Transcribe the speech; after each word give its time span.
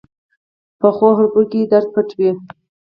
پخو 0.79 1.07
حرفو 1.17 1.41
کې 1.51 1.61
درد 1.71 1.87
پټ 1.95 2.09
وي 2.17 2.31